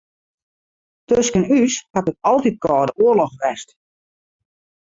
[1.11, 3.69] Tusken ús hat it altyd kâlde oarloch west.